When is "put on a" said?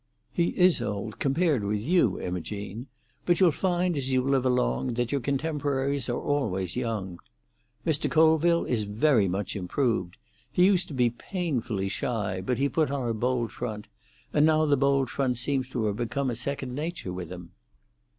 12.67-13.13